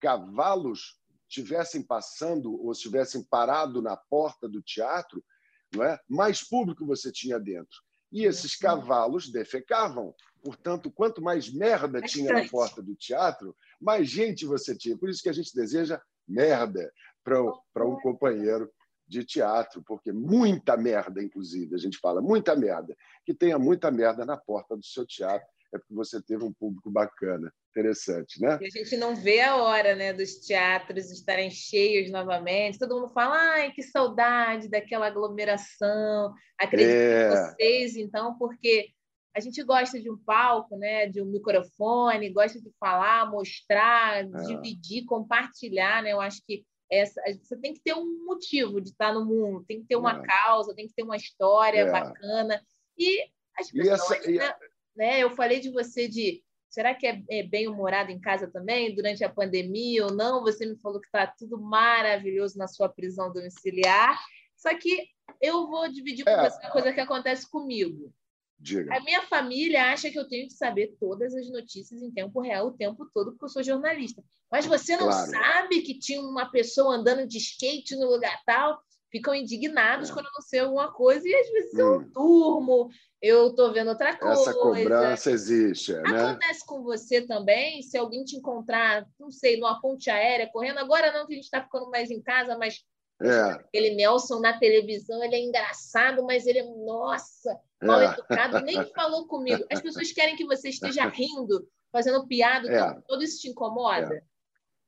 [0.02, 5.24] cavalos tivessem passando ou estivessem parado na porta do teatro,
[5.72, 6.00] não é?
[6.10, 7.78] mais público você tinha dentro.
[8.12, 10.16] E esses cavalos defecavam.
[10.44, 14.98] Portanto, quanto mais merda tinha na porta do teatro, mais gente você tinha.
[14.98, 16.92] Por isso que a gente deseja merda
[17.24, 18.72] para um companheiro
[19.10, 22.96] de teatro, porque muita merda, inclusive, a gente fala muita merda,
[23.26, 26.90] que tenha muita merda na porta do seu teatro, é porque você teve um público
[26.90, 28.58] bacana, interessante, né?
[28.62, 32.80] E a gente não vê a hora, né, dos teatros estarem cheios novamente.
[32.80, 36.34] Todo mundo fala, ai, que saudade daquela aglomeração.
[36.58, 37.28] Acredito é...
[37.28, 38.90] em vocês, então, porque
[39.36, 44.24] a gente gosta de um palco, né, de um microfone, gosta de falar, mostrar, é.
[44.24, 46.14] dividir, compartilhar, né?
[46.14, 49.82] Eu acho que essa, você tem que ter um motivo de estar no mundo, tem
[49.82, 50.26] que ter uma é.
[50.26, 51.92] causa, tem que ter uma história é.
[51.92, 52.62] bacana.
[52.98, 53.24] E
[53.58, 54.56] as pessoas, e essa, né,
[54.96, 58.94] né, eu falei de você de será que é, é bem humorado em casa também
[58.96, 60.42] durante a pandemia ou não?
[60.44, 64.20] Você me falou que está tudo maravilhoso na sua prisão domiciliar.
[64.56, 65.08] Só que
[65.42, 66.50] eu vou dividir com é.
[66.50, 68.14] você uma coisa que acontece comigo.
[68.60, 68.94] Diga.
[68.94, 72.68] A minha família acha que eu tenho que saber todas as notícias em tempo real
[72.68, 74.22] o tempo todo, porque eu sou jornalista.
[74.52, 75.32] Mas você não claro.
[75.32, 78.82] sabe que tinha uma pessoa andando de skate no lugar tal?
[79.10, 80.14] Ficam indignados é.
[80.14, 81.80] quando eu não sei alguma coisa e às vezes hum.
[81.80, 82.90] eu durmo,
[83.22, 84.42] eu estou vendo outra coisa.
[84.42, 86.30] Essa cobrança existe, né?
[86.30, 91.12] Acontece com você também, se alguém te encontrar, não sei, numa ponte aérea, correndo, agora
[91.12, 92.84] não que a gente está ficando mais em casa, mas
[93.22, 93.52] é.
[93.52, 98.06] aquele Nelson na televisão, ele é engraçado, mas ele é, nossa, mal é.
[98.14, 99.66] educado, nem falou comigo.
[99.72, 103.02] As pessoas querem que você esteja rindo, fazendo piada, é.
[103.08, 104.24] todo isso te incomoda?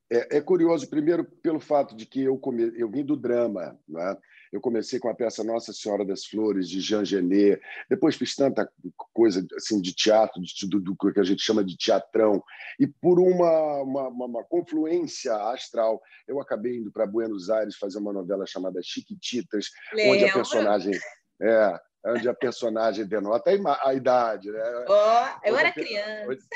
[0.10, 0.18] É.
[0.18, 0.38] é.
[0.38, 2.72] é, curioso, primeiro, pelo fato de que eu, come...
[2.76, 3.80] eu vim do drama.
[3.88, 4.18] Né?
[4.52, 8.70] Eu comecei com a peça Nossa Senhora das Flores, de Jean Genet, depois fiz tanta
[9.14, 12.44] coisa assim de teatro, de, do, do, que a gente chama de teatrão,
[12.78, 18.12] e por uma, uma, uma confluência astral, eu acabei indo para Buenos Aires fazer uma
[18.12, 20.12] novela chamada Chiquititas, Lembra?
[20.12, 21.00] onde a personagem.
[21.42, 23.52] É, onde a personagem denota
[23.84, 24.52] a idade.
[24.52, 24.86] Né?
[24.88, 26.48] Oh, eu era criança.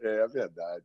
[0.00, 0.84] É, é verdade.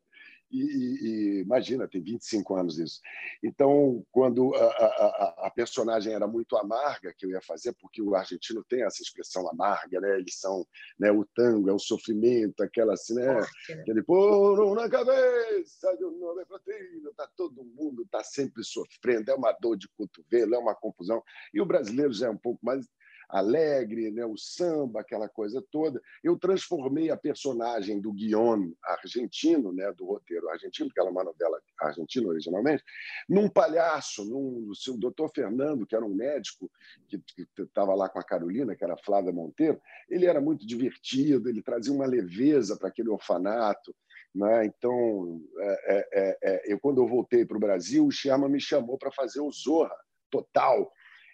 [0.52, 3.00] E, e, imagina, tem 25 anos isso.
[3.44, 8.16] Então, quando a, a, a, personagem era muito amarga, que eu ia fazer, porque o
[8.16, 10.18] argentino tem essa expressão amarga, né?
[10.18, 10.66] Eles são
[11.00, 13.36] né, o tango, é o sofrimento, aquela assim, né?
[13.36, 13.48] né?
[13.82, 19.36] Aquele poro na cabeça de um nome platino, tá todo mundo tá sempre sofrendo, é
[19.36, 21.22] uma dor de cotovelo, é uma confusão.
[21.54, 22.88] E o brasileiro já é um pouco mais
[23.30, 26.02] alegre, né, o samba, aquela coisa toda.
[26.24, 31.24] Eu transformei a personagem do guion argentino, né, do roteiro argentino, porque ela é uma
[31.24, 32.84] novela argentina originalmente,
[33.28, 36.70] num palhaço, num, o doutor Fernando, que era um médico
[37.08, 37.22] que
[37.58, 41.94] estava lá com a Carolina, que era Flávia Monteiro, ele era muito divertido, ele trazia
[41.94, 43.96] uma leveza para aquele orfanato.
[44.34, 44.66] Né?
[44.66, 48.60] Então, é, é, é, é eu, quando eu voltei para o Brasil, o Sherman me
[48.60, 49.96] chamou para fazer o Zorra
[50.30, 50.92] total,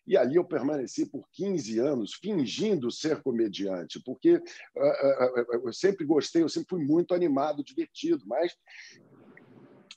[0.08, 6.06] e ali eu permaneci por 15 anos fingindo ser comediante, porque uh, uh, eu sempre
[6.06, 8.56] gostei, eu sempre fui muito animado, divertido, mas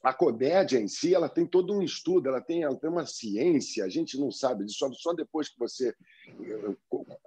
[0.02, 3.84] a comédia em si ela tem todo um estudo, ela tem, ela tem uma ciência,
[3.84, 6.76] a gente não sabe disso, só, só depois que você eh,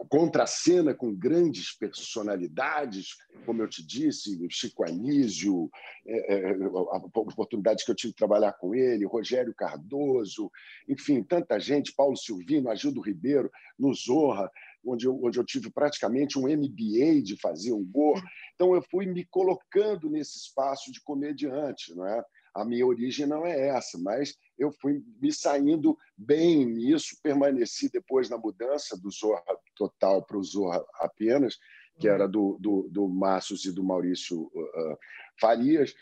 [0.10, 5.70] contracena com grandes personalidades, como eu te disse, Chico Anísio,
[6.06, 10.50] é, é, a oportunidade que eu tive de trabalhar com ele, Rogério Cardoso,
[10.88, 14.50] enfim, tanta gente, Paulo Silvino, Agildo Ribeiro, no Zorra,
[14.86, 18.22] onde eu, onde eu tive praticamente um MBA de fazer humor.
[18.56, 22.24] Então, eu fui me colocando nesse espaço de comediante, não é?
[22.54, 28.30] A minha origem não é essa, mas eu fui me saindo bem nisso, permaneci depois
[28.30, 29.44] na mudança do Zorra
[29.76, 31.58] Total para o Zorra apenas,
[32.00, 34.98] que era do, do, do Massos e do Maurício uh,
[35.40, 35.94] Farias.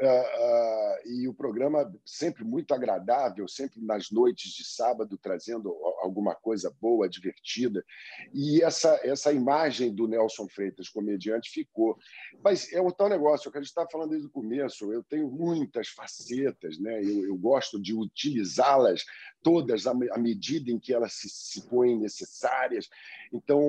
[0.00, 5.68] Uh, uh, e o programa sempre muito agradável, sempre nas noites de sábado, trazendo
[6.00, 7.84] alguma coisa boa, divertida.
[8.32, 11.98] E essa, essa imagem do Nelson Freitas, comediante, ficou.
[12.42, 14.90] Mas é um tal negócio, é o que a gente está falando desde o começo.
[14.90, 17.02] Eu tenho muitas facetas, né?
[17.04, 19.04] eu, eu gosto de utilizá-las
[19.42, 22.88] todas à medida em que elas se, se põem necessárias.
[23.30, 23.60] Então,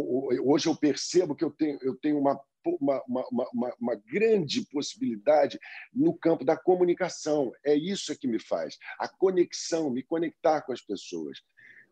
[0.45, 5.59] hoje eu percebo que eu tenho, eu tenho uma uma, uma, uma, uma, grande possibilidade
[5.93, 7.51] no campo da comunicação.
[7.63, 11.41] É isso que me faz, a conexão, me conectar com as pessoas.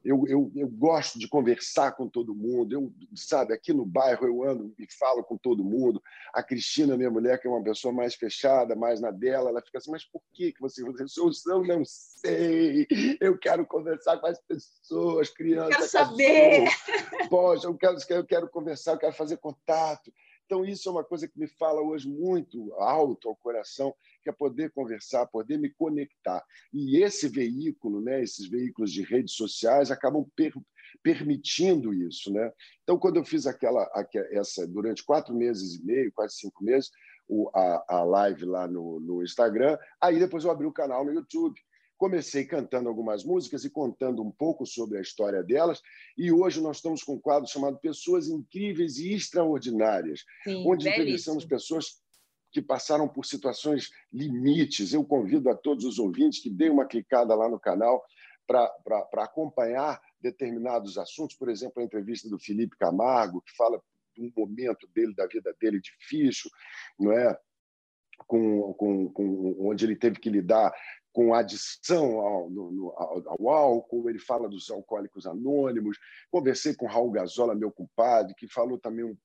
[0.04, 2.74] Eu, eu, eu gosto de conversar com todo mundo.
[2.74, 6.02] Eu, sabe, aqui no bairro eu ando e falo com todo mundo.
[6.34, 9.78] A Cristina, minha mulher, que é uma pessoa mais fechada, mais na dela, ela fica
[9.78, 10.84] assim: mas por que você?
[10.84, 12.88] Eu não sei.
[13.20, 15.76] Eu quero conversar com as pessoas, crianças.
[15.76, 16.70] Quero saber.
[17.30, 20.12] Poxa, eu quero, eu quero conversar, eu quero fazer contato.
[20.50, 24.34] Então, isso é uma coisa que me fala hoje muito alto ao coração, que é
[24.34, 26.44] poder conversar, poder me conectar.
[26.74, 30.52] E esse veículo, né, esses veículos de redes sociais, acabam per
[31.04, 32.34] permitindo isso.
[32.34, 32.52] Né?
[32.82, 33.88] Então, quando eu fiz aquela,
[34.32, 36.90] essa durante quatro meses e meio, quase cinco meses,
[37.54, 41.60] a, a live lá no, no Instagram, aí depois eu abri o canal no YouTube
[42.00, 45.82] comecei cantando algumas músicas e contando um pouco sobre a história delas.
[46.18, 50.90] E hoje nós estamos com um quadro chamado Pessoas Incríveis e Extraordinárias, Sim, onde belíssimo.
[50.90, 52.02] entrevistamos pessoas
[52.52, 54.94] que passaram por situações limites.
[54.94, 58.04] Eu convido a todos os ouvintes que deem uma clicada lá no canal
[58.48, 63.80] para acompanhar determinados assuntos, por exemplo, a entrevista do Felipe Camargo, que fala
[64.16, 66.50] de um momento dele, da vida dele difícil,
[66.98, 67.38] não é?
[68.26, 70.74] Com, com, com, onde ele teve que lidar
[71.20, 75.98] com adição ao, no, ao, ao, álcool, ele fala dos alcoólicos anônimos.
[76.32, 79.18] Conversei com Raul Gazola, meu compadre, que falou também um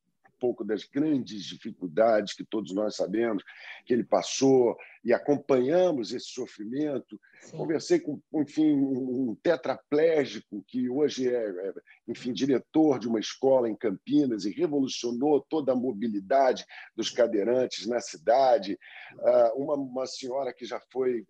[0.45, 3.43] pouco das grandes dificuldades que todos nós sabemos
[3.87, 7.19] que ele passou e acompanhamos esse sofrimento.
[7.41, 7.57] Sim.
[7.57, 11.73] Conversei com, enfim, um tetraplégico que hoje é, é,
[12.07, 18.01] enfim, diretor de uma escola em Campinas e revolucionou toda a mobilidade dos cadeirantes na
[18.01, 18.79] cidade.
[19.21, 21.25] Ah, uma, uma senhora que já foi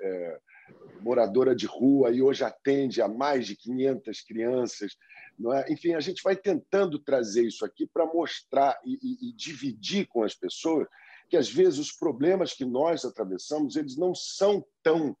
[0.00, 0.38] é,
[1.02, 4.96] moradora de rua e hoje atende a mais de 500 crianças.
[5.54, 5.72] É?
[5.72, 10.22] Enfim, a gente vai tentando trazer isso aqui para mostrar e, e, e, dividir com
[10.22, 10.88] as pessoas
[11.28, 15.16] que às vezes os problemas que nós atravessamos eles não são tão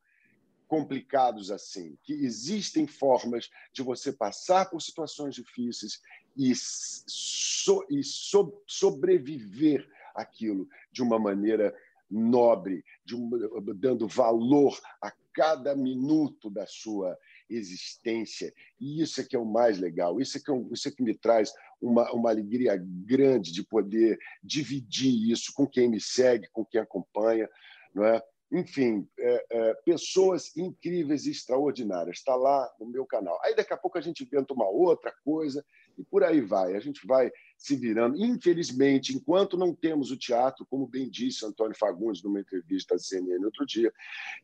[0.66, 6.00] complicados assim, que existem formas de você passar por situações difíceis
[6.36, 11.74] e, so, e so, sobreviver aquilo de uma maneira
[12.10, 13.30] nobre, um,
[13.74, 17.16] dando valor a cada minuto da sua
[17.48, 18.52] existência.
[18.80, 21.02] E isso é que é o mais legal, isso é que, é isso é que
[21.02, 26.64] me traz uma, uma alegria grande de poder dividir isso com quem me segue, com
[26.64, 27.48] quem acompanha.
[27.94, 28.22] Não é?
[28.52, 32.18] Enfim, é, é, pessoas incríveis e extraordinárias.
[32.18, 33.38] Está lá no meu canal.
[33.42, 35.64] Aí daqui a pouco a gente inventa uma outra coisa
[35.98, 36.74] e por aí vai.
[36.74, 38.16] A gente vai se virando.
[38.22, 43.44] Infelizmente, enquanto não temos o teatro, como bem disse Antônio Fagundes numa entrevista à CNN
[43.44, 43.92] outro dia,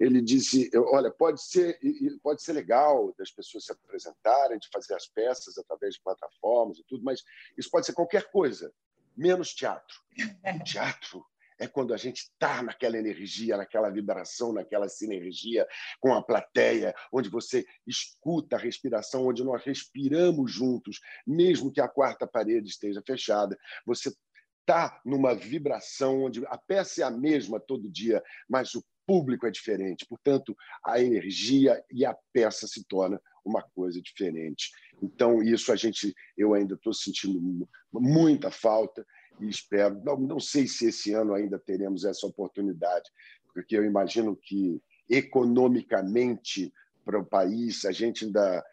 [0.00, 1.78] ele disse: olha, pode ser,
[2.22, 6.84] pode ser legal das pessoas se apresentarem, de fazer as peças através de plataformas e
[6.84, 7.22] tudo, mas
[7.56, 8.72] isso pode ser qualquer coisa,
[9.16, 10.00] menos teatro.
[10.44, 11.24] O teatro
[11.62, 15.64] é quando a gente está naquela energia, naquela vibração, naquela sinergia
[16.00, 21.86] com a plateia, onde você escuta a respiração, onde nós respiramos juntos, mesmo que a
[21.86, 23.56] quarta parede esteja fechada.
[23.86, 24.12] Você
[24.60, 29.50] está numa vibração onde a peça é a mesma todo dia, mas o público é
[29.50, 30.04] diferente.
[30.04, 34.70] Portanto, a energia e a peça se torna uma coisa diferente.
[35.00, 39.06] Então, isso a gente, eu ainda estou sentindo muita falta
[39.40, 40.00] e espero.
[40.04, 43.10] Não, não sei se esse ano ainda teremos essa oportunidade,
[43.52, 46.72] porque eu imagino que economicamente
[47.04, 48.64] para o país a gente ainda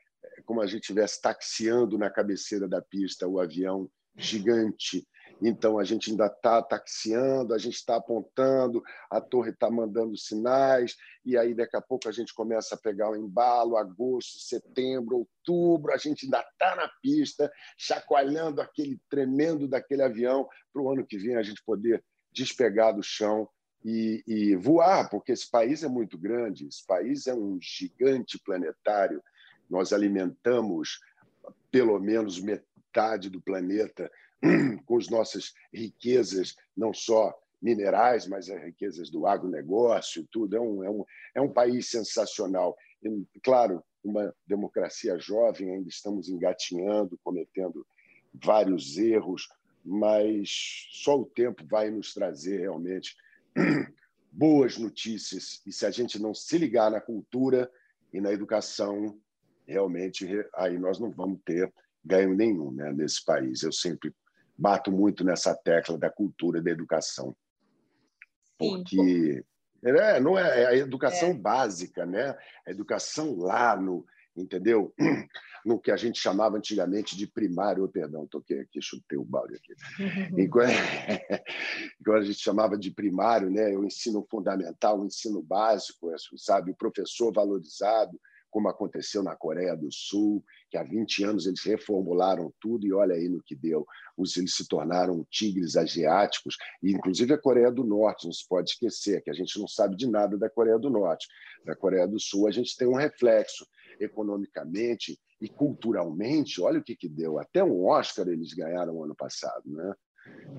[0.45, 5.08] como a gente estivesse taxiando na cabeceira da pista o avião gigante
[5.41, 10.97] então, a gente ainda está taxiando, a gente está apontando, a torre está mandando sinais,
[11.25, 15.93] e aí daqui a pouco a gente começa a pegar o embalo, agosto, setembro, outubro,
[15.93, 21.17] a gente ainda está na pista, chacoalhando aquele tremendo daquele avião, para o ano que
[21.17, 23.47] vem a gente poder despegar do chão
[23.84, 29.23] e, e, voar, porque esse país é muito grande, esse país é um gigante planetário.
[29.69, 30.99] Nós alimentamos
[31.71, 34.12] pelo menos metade do planeta
[34.86, 40.56] com as nossas riquezas, não só minerais, mas as riquezas do agronegócio, tudo.
[40.56, 42.78] É um, é um, é um país sensacional.
[43.04, 47.86] E, claro, uma democracia jovem, ainda estamos engatinhando, cometendo
[48.34, 49.47] vários erros,
[49.84, 53.15] mas só o tempo vai nos trazer realmente
[54.32, 55.62] boas notícias.
[55.65, 57.69] E se a gente não se ligar na cultura
[58.13, 59.19] e na educação,
[59.67, 61.71] realmente aí nós não vamos ter
[62.04, 63.63] ganho nenhum né, nesse país.
[63.63, 64.13] Eu sempre
[64.60, 67.36] bato muito nessa tecla da cultura da educação.
[68.58, 69.43] Porque
[69.82, 71.34] é, não é, é a educação é.
[71.34, 72.38] básica, né?
[72.67, 74.93] A educação lá no, entendeu?
[75.65, 79.56] No que a gente chamava antigamente de primário, oh, perdão, toquei aqui, chutei o balde
[79.56, 79.76] aqui.
[80.41, 80.72] Enquanto,
[82.13, 83.76] a gente chamava de primário, né?
[83.76, 86.72] O ensino fundamental, o ensino básico, sabe?
[86.72, 88.17] O professor valorizado,
[88.49, 93.15] como aconteceu na Coreia do Sul, que há 20 anos eles reformularam tudo e olha
[93.15, 93.85] aí no que deu.
[94.17, 99.21] Eles se tornaram tigres asiáticos, e inclusive a Coreia do Norte, não se pode esquecer,
[99.21, 101.27] que a gente não sabe de nada da Coreia do Norte.
[101.65, 103.65] Da Coreia do Sul, a gente tem um reflexo
[103.99, 106.62] economicamente e culturalmente.
[106.62, 107.39] Olha o que, que deu.
[107.39, 109.63] Até um Oscar eles ganharam ano passado.
[109.65, 109.93] Né?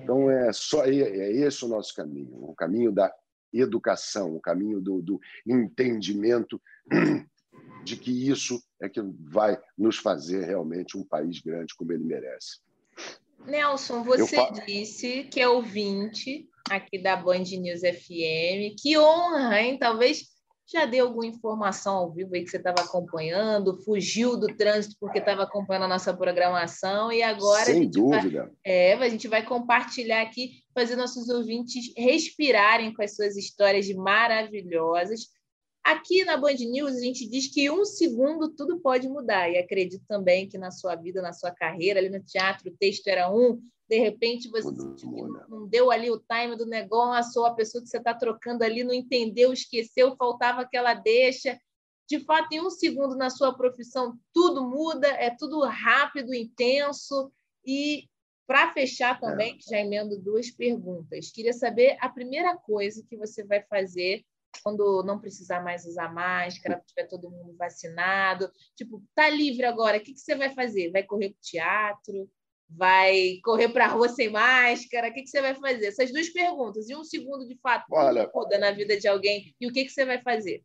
[0.01, 3.11] Então, é, só, é, é esse o nosso caminho o caminho da
[3.53, 6.61] educação, o caminho do, do entendimento
[7.83, 12.59] de que isso é que vai nos fazer realmente um país grande como ele merece.
[13.45, 18.75] Nelson, você disse que é ouvinte aqui da Band News FM.
[18.79, 19.77] Que honra, hein?
[19.79, 20.31] Talvez
[20.71, 25.19] já deu alguma informação ao vivo aí que você estava acompanhando, fugiu do trânsito porque
[25.19, 28.43] estava acompanhando a nossa programação e agora Sem a gente dúvida.
[28.43, 33.89] Vai, é, a gente vai compartilhar aqui, fazer nossos ouvintes respirarem com as suas histórias
[33.89, 35.27] maravilhosas.
[35.83, 39.49] Aqui na Band News, a gente diz que um segundo tudo pode mudar.
[39.49, 43.07] E acredito também que na sua vida, na sua carreira, ali no teatro, o texto
[43.07, 44.71] era um, de repente você
[45.49, 48.83] não deu ali o time do negócio, ou a pessoa que você está trocando ali
[48.83, 51.59] não entendeu, esqueceu, faltava aquela deixa.
[52.07, 57.31] De fato, em um segundo na sua profissão, tudo muda, é tudo rápido, intenso.
[57.65, 58.07] E
[58.45, 59.71] para fechar também, é.
[59.71, 61.31] já emendo duas perguntas.
[61.31, 64.23] Queria saber a primeira coisa que você vai fazer
[64.63, 68.51] quando não precisar mais usar máscara, tiver todo mundo vacinado.
[68.75, 70.91] Tipo, tá livre agora, o que, que você vai fazer?
[70.91, 72.29] Vai correr para o teatro?
[72.69, 75.09] Vai correr para a rua sem máscara?
[75.09, 75.87] O que, que você vai fazer?
[75.87, 76.89] Essas duas perguntas.
[76.89, 79.53] E um segundo, de fato, Olha, muda na vida de alguém.
[79.59, 80.63] E o que, que você vai fazer?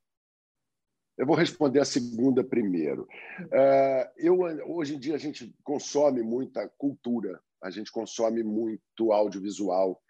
[1.19, 3.09] Eu vou responder a segunda primeiro.
[3.41, 10.01] Uh, eu, hoje em dia a gente consome muita cultura, a gente consome muito audiovisual,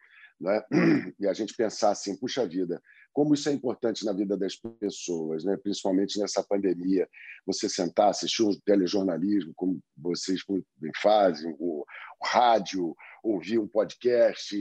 [0.41, 0.62] né?
[1.19, 2.83] e a gente pensar assim, puxa vida,
[3.16, 5.57] como isso é importante na vida das pessoas, né?
[5.57, 7.09] principalmente nessa pandemia.
[7.46, 10.42] Você sentar, assistir um telejornalismo, como vocês
[11.00, 14.55] fazem, o, o rádio, ouvir um podcast,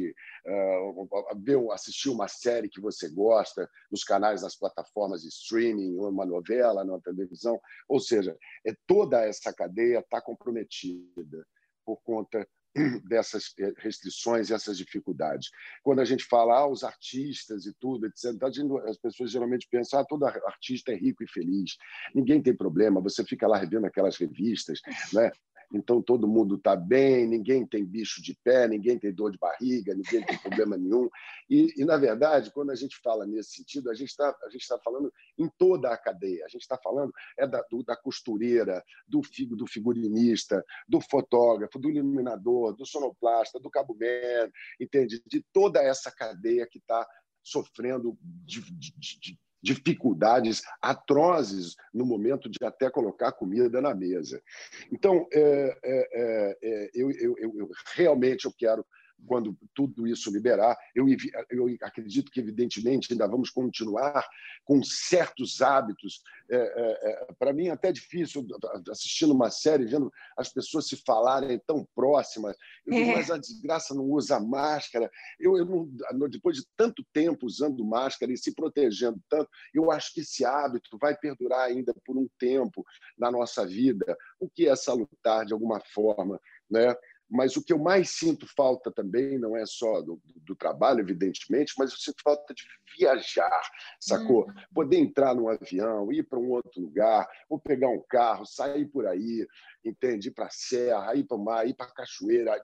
[0.47, 6.25] uh, ver, assistir uma série que você gosta nos canais das plataformas de streaming, uma
[6.25, 7.59] novela, uma televisão.
[7.89, 11.45] Ou seja, é toda essa cadeia está comprometida
[11.85, 12.47] por conta
[13.03, 15.49] dessas eh, restrições e essas dificuldades.
[15.81, 18.35] Quando a gente fala ah, os artistas e tudo, etc.,
[18.87, 21.77] as pessoas geralmente pensam ah, todo artista é rico e feliz.
[22.13, 24.79] Ninguém tem problema, você fica lá revendo aquelas revistas,
[25.13, 25.31] né?
[25.75, 29.93] Então todo mundo está bem, ninguém tem bicho de pé, ninguém tem dor de barriga,
[29.93, 31.09] ninguém tem problema nenhum.
[31.49, 35.11] E, e na verdade, quando a gente fala nesse sentido, a gente está tá falando
[35.37, 36.45] em toda a cadeia.
[36.45, 41.77] A gente está falando é da, do, da costureira, do, figo, do figurinista, do fotógrafo,
[41.77, 45.21] do iluminador, do sonoplasta, do cabo man, entende?
[45.25, 47.05] De toda essa cadeia que está
[47.43, 54.39] sofrendo de, de, de, dificuldades atrozes no momento de até colocar comida na mesa.
[54.91, 58.85] Então, é, é, é, é eu, eu, eu, realmente eu quero
[59.25, 60.77] quando tudo isso liberar.
[60.93, 61.05] Eu,
[61.49, 64.25] eu acredito que, evidentemente, ainda vamos continuar
[64.63, 66.21] com certos hábitos.
[66.49, 68.45] É, é, é, Para mim, é até difícil,
[68.89, 72.55] assistindo uma série, vendo as pessoas se falarem tão próximas.
[72.85, 73.15] Eu digo, é.
[73.15, 75.09] mas a desgraça não usa máscara.
[75.39, 80.13] Eu, eu não, depois de tanto tempo usando máscara e se protegendo tanto, eu acho
[80.13, 82.85] que esse hábito vai perdurar ainda por um tempo
[83.17, 84.17] na nossa vida.
[84.39, 86.95] O que é salutar, de alguma forma, né?
[87.29, 91.73] Mas o que eu mais sinto falta também não é só do, do trabalho, evidentemente,
[91.77, 92.63] mas eu sinto falta de
[92.97, 93.61] viajar,
[93.99, 94.45] sacou?
[94.45, 94.53] Uhum.
[94.73, 99.07] Poder entrar num avião, ir para um outro lugar, ou pegar um carro, sair por
[99.07, 99.45] aí,
[99.83, 100.29] entende?
[100.29, 102.61] Ir para a serra, ir para o mar, ir para a cachoeira.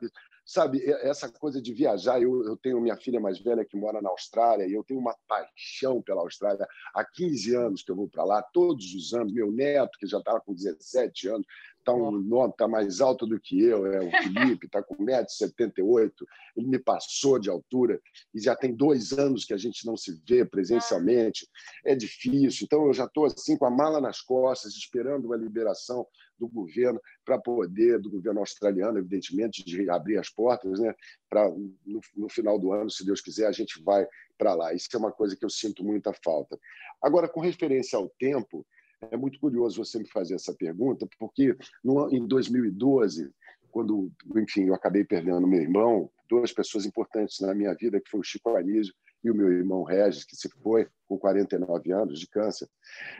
[0.52, 2.22] Sabe, essa coisa de viajar.
[2.22, 5.16] Eu, eu tenho minha filha mais velha que mora na Austrália e eu tenho uma
[5.26, 6.68] paixão pela Austrália.
[6.93, 9.32] Há 15 anos que eu vou para lá, todos os anos.
[9.32, 11.47] Meu neto, que já estava com 17 anos,
[11.80, 16.12] está um nome tá mais alto do que eu, é o Felipe, está com 1,78m,
[16.58, 18.02] ele me passou de altura
[18.34, 21.47] e já tem dois anos que a gente não se vê presencialmente.
[21.86, 26.06] É difícil, então eu já estou assim com a mala nas costas, esperando uma liberação
[26.42, 30.94] do governo para poder, do governo australiano, evidentemente, de abrir as portas, né?
[31.30, 34.74] Para no, no final do ano, se Deus quiser, a gente vai para lá.
[34.74, 36.60] Isso é uma coisa que eu sinto muita falta.
[37.02, 38.66] Agora, com referência ao tempo,
[39.12, 43.32] é muito curioso você me fazer essa pergunta, porque no, em 2012,
[43.70, 48.20] quando, enfim, eu acabei perdendo meu irmão, duas pessoas importantes na minha vida, que foi
[48.20, 52.28] o Chico Anísio e o meu irmão Regis, que se foi com 49 anos de
[52.28, 52.67] câncer.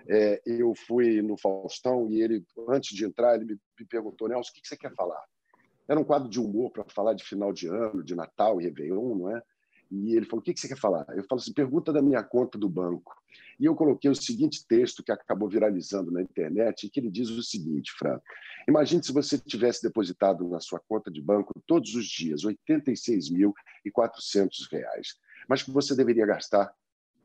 [0.08, 4.54] É, eu fui no Faustão e ele, antes de entrar, ele me, perguntou, Nelson, o
[4.54, 5.24] que você quer falar?
[5.88, 9.16] Era um quadro de humor para falar de final de ano, de Natal e Réveillon,
[9.16, 9.42] não é?
[9.92, 11.06] E ele falou: O que você quer falar?
[11.10, 13.14] Eu falo assim: pergunta da minha conta do banco.
[13.60, 17.30] E eu coloquei o seguinte texto que acabou viralizando na internet, e que ele diz
[17.30, 18.18] o seguinte, Fran:
[18.70, 23.50] Imagine se você tivesse depositado na sua conta de banco todos os dias R$ 86.400,
[25.48, 26.76] mas que você deveria gastar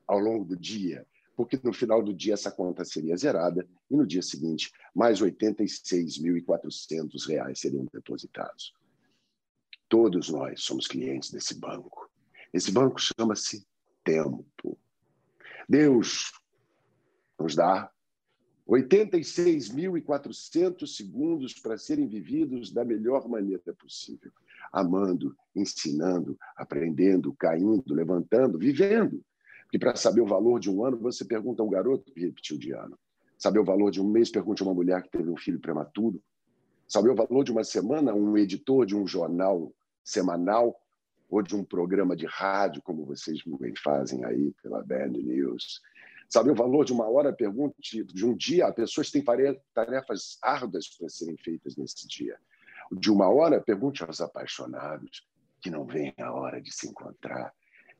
[0.07, 4.07] ao longo do dia, porque no final do dia essa conta seria zerada e no
[4.07, 8.75] dia seguinte mais R$ 86.400 seriam depositados.
[9.89, 12.11] Todos nós somos clientes desse banco.
[12.53, 13.64] Esse banco chama-se
[14.03, 14.77] tempo.
[15.69, 16.33] Deus
[17.39, 17.89] nos dá
[18.69, 24.33] 86.400 segundos para serem vividos da melhor maneira possível,
[24.73, 29.23] amando, ensinando, aprendendo, caindo, levantando, vivendo.
[29.62, 32.57] Porque para saber o valor de um ano, você pergunta a um garoto que repetiu
[32.59, 32.99] de ano.
[33.39, 36.23] Saber o valor de um mês, pergunte a uma mulher que teve um filho prematuro.
[36.87, 39.73] Saber o valor de uma semana, um editor de um jornal
[40.05, 40.81] semanal
[41.29, 43.41] ou de um programa de rádio, como vocês
[43.83, 45.81] fazem aí pela Band News.
[46.29, 49.25] Saber o valor de uma hora, pergunte de um dia, pessoas têm
[49.75, 52.37] tarefas árduas para serem feitas nesse dia.
[52.93, 55.26] De uma hora, pergunte aos apaixonados
[55.61, 57.53] que não vem a hora de se encontrar.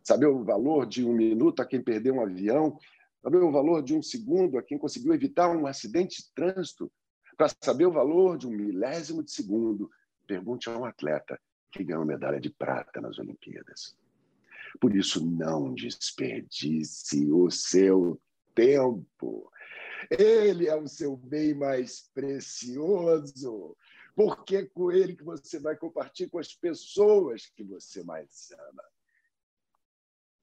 [0.03, 2.79] Saber o valor de um minuto a quem perdeu um avião,
[3.23, 6.91] saber o valor de um segundo a quem conseguiu evitar um acidente de trânsito.
[7.37, 9.91] Para saber o valor de um milésimo de segundo,
[10.27, 11.39] pergunte a um atleta
[11.73, 13.97] que ganhou medalha de prata nas Olimpíadas.
[14.81, 18.21] Por isso, não desperdice o seu
[18.55, 19.51] tempo.
[20.11, 23.77] Ele é o seu bem mais precioso,
[24.17, 28.83] porque é com ele que você vai compartilhar com as pessoas que você mais ama.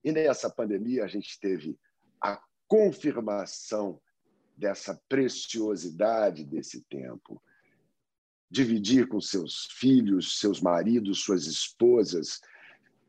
[0.04, 1.78] E nessa pandemia, a gente teve
[2.22, 4.00] a confirmação
[4.56, 7.42] dessa preciosidade desse tempo
[8.48, 12.40] dividir com seus filhos, seus maridos, suas esposas,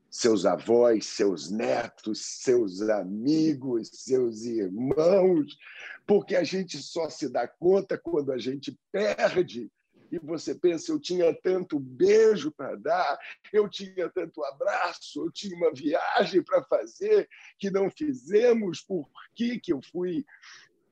[0.09, 5.59] seus avós, seus netos, seus amigos, seus irmãos,
[6.07, 9.71] porque a gente só se dá conta quando a gente perde.
[10.15, 13.19] E você pensa, eu tinha tanto beijo para dar,
[13.53, 19.59] eu tinha tanto abraço, eu tinha uma viagem para fazer que não fizemos, por que,
[19.59, 20.25] que eu fui,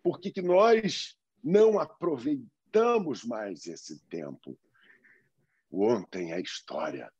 [0.02, 2.52] por que, que nós não aproveitamos?
[3.26, 4.58] mais esse tempo.
[5.70, 7.12] O ontem é história,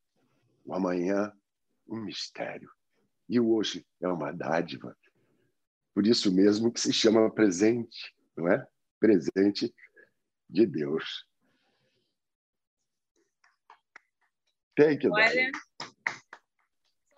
[0.64, 1.32] o amanhã,
[1.86, 2.70] um mistério.
[3.28, 4.96] E o hoje é uma dádiva.
[5.94, 8.66] Por isso mesmo que se chama presente, não é?
[8.98, 9.74] Presente
[10.48, 11.26] de Deus.
[14.74, 15.50] Tem que Olha,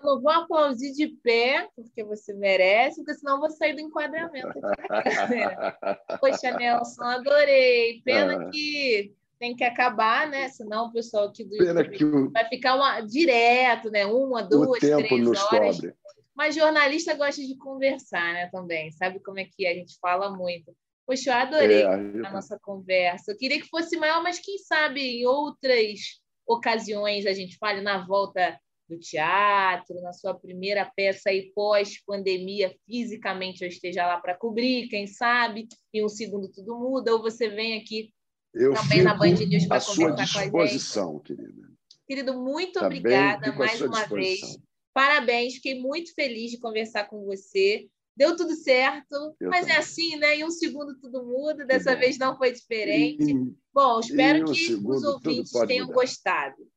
[0.05, 4.53] não vou aplaudir de pé, porque você merece, porque senão eu vou sair do enquadramento.
[6.21, 8.03] Poxa, Nelson, adorei.
[8.05, 8.51] Pena ah.
[8.51, 10.51] que tem que acabar, né?
[10.51, 12.31] Senão o pessoal aqui do Pena YouTube o...
[12.31, 14.05] vai ficar uma, direto, né?
[14.05, 15.11] Uma, duas, três
[15.53, 15.77] horas.
[15.77, 15.95] Cobre.
[16.35, 18.49] Mas jornalista gosta de conversar, né?
[18.53, 18.91] Também.
[18.93, 19.71] Sabe como é que é?
[19.71, 20.77] A gente fala muito.
[21.07, 23.33] Poxa, eu adorei é, a nossa conversa.
[23.33, 28.07] Eu queria que fosse maior, mas quem sabe em outras ocasiões a gente fale na
[28.07, 34.89] volta do teatro, na sua primeira peça aí pós-pandemia, fisicamente eu esteja lá para cobrir,
[34.89, 38.13] quem sabe, e um segundo tudo muda, ou você vem aqui
[38.53, 41.25] eu também na Band News para conversar com a gente.
[41.25, 41.75] Querida.
[42.07, 44.59] Querido, muito também obrigada mais uma vez.
[44.93, 47.89] Parabéns, fiquei muito feliz de conversar com você.
[48.17, 49.75] Deu tudo certo, mas é também.
[49.75, 50.37] é assim, né?
[50.37, 53.31] Em um segundo tudo muda, dessa vez não foi diferente.
[53.31, 56.01] E, Bom, espero que os ouvintes tenham mudar.
[56.01, 56.75] gostado.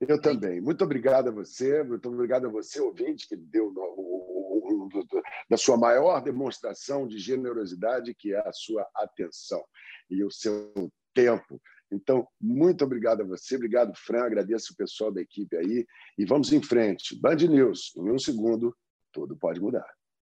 [0.00, 0.60] Eu também.
[0.60, 5.56] Muito obrigado a você, muito obrigado a você, ouvinte, que deu o, o, o, da
[5.56, 9.62] sua maior demonstração de generosidade, que é a sua atenção
[10.10, 10.72] e o seu
[11.14, 11.60] tempo.
[11.92, 15.86] Então, muito obrigado a você, obrigado, Fran, agradeço o pessoal da equipe aí
[16.18, 17.18] e vamos em frente.
[17.20, 18.76] Band News, em um segundo,
[19.14, 19.86] tudo pode mudar.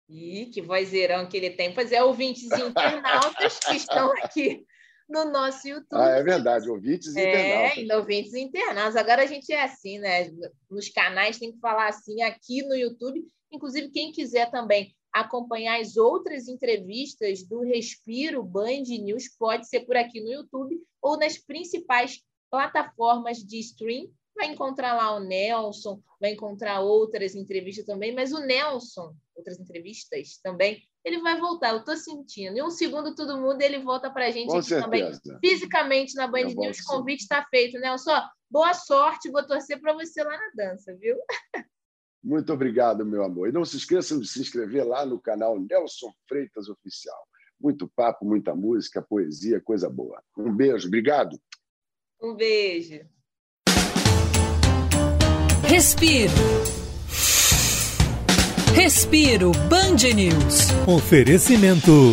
[0.08, 1.72] E que vozeirão que ele tem.
[1.72, 4.66] Pois é, ouvintes internautas que estão aqui
[5.08, 6.00] no nosso YouTube.
[6.00, 7.90] Ah, é verdade, ouvintes é, internautas.
[7.90, 8.96] É, ouvintes internautas.
[8.96, 10.30] Agora a gente é assim, né?
[10.70, 13.24] Nos canais tem que falar assim, aqui no YouTube.
[13.50, 19.96] Inclusive, quem quiser também acompanhar as outras entrevistas do Respiro Band News, pode ser por
[19.96, 22.20] aqui no YouTube ou nas principais
[22.50, 24.10] plataformas de stream.
[24.36, 30.38] Vai encontrar lá o Nelson, vai encontrar outras entrevistas também, mas o Nelson, outras entrevistas
[30.42, 32.56] também, ele vai voltar, eu estou sentindo.
[32.56, 35.20] Em um segundo todo mundo, ele volta para a gente Com aqui certeza.
[35.22, 36.80] também, fisicamente na Band Eu News.
[36.80, 38.10] O convite está feito, Nelson.
[38.50, 41.16] Boa sorte, vou torcer para você lá na dança, viu?
[42.22, 43.48] Muito obrigado, meu amor.
[43.48, 47.28] E não se esqueçam de se inscrever lá no canal Nelson Freitas Oficial.
[47.60, 50.22] Muito papo, muita música, poesia, coisa boa.
[50.36, 51.38] Um beijo, obrigado.
[52.22, 53.06] Um beijo.
[55.74, 56.32] Respiro.
[58.74, 60.68] Respiro Band News.
[60.86, 62.12] Oferecimento.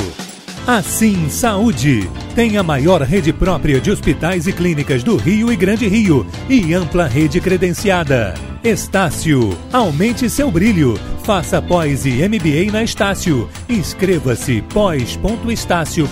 [0.65, 2.09] Assim Saúde.
[2.33, 6.73] Tem a maior rede própria de hospitais e clínicas do Rio e Grande Rio e
[6.73, 8.33] ampla rede credenciada.
[8.63, 9.55] Estácio.
[9.71, 10.99] Aumente seu brilho.
[11.23, 13.47] Faça pós e MBA na Estácio.
[13.69, 16.07] Inscreva-se pós.estácio.br.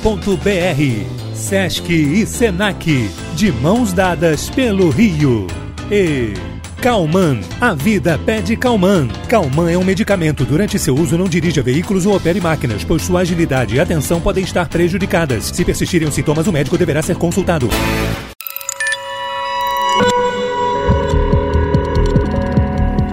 [1.33, 3.09] Sesc e Senac.
[3.33, 5.47] De mãos dadas pelo Rio.
[5.89, 9.09] E Calman, a vida pede Calman.
[9.27, 10.45] Calman é um medicamento.
[10.45, 14.45] Durante seu uso, não dirija veículos ou opere máquinas, pois sua agilidade e atenção podem
[14.45, 15.45] estar prejudicadas.
[15.45, 17.67] Se persistirem os sintomas, o médico deverá ser consultado.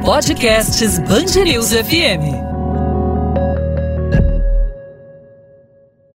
[0.05, 1.01] Podcasts
[1.35, 2.46] News FM.